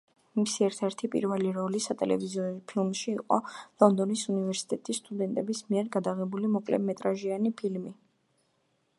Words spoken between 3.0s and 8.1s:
იყო ლონდონის უნივერსიტეტის სტუდენტების მიერ გადაღებული მოკლემეტრაჟიანი ფილმი.